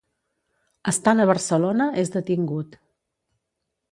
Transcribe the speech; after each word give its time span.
Estant 0.91 1.19
a 1.19 1.27
Barcelona 1.31 1.87
és 2.05 2.11
detingut. 2.17 2.79